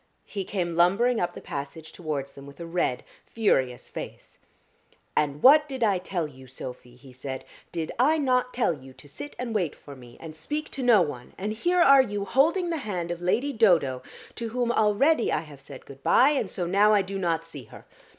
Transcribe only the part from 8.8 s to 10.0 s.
to sit and wait for